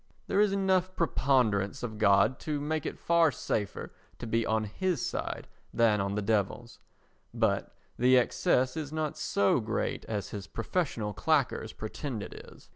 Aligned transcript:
There 0.25 0.39
is 0.41 0.51
enough 0.51 0.95
preponderance 0.95 1.83
of 1.83 1.99
God 1.99 2.39
to 2.39 2.59
make 2.59 2.87
it 2.87 2.97
far 2.97 3.31
safer 3.31 3.93
to 4.17 4.25
be 4.25 4.47
on 4.47 4.63
his 4.63 4.99
side 5.05 5.47
than 5.71 6.01
on 6.01 6.15
the 6.15 6.23
Devil's, 6.23 6.79
but 7.35 7.75
the 7.99 8.17
excess 8.17 8.75
is 8.75 8.91
not 8.91 9.15
so 9.15 9.59
great 9.59 10.03
as 10.05 10.29
his 10.29 10.47
professional 10.47 11.13
claqueurs 11.13 11.71
pretend 11.71 12.23
it 12.23 12.33
is. 12.33 12.69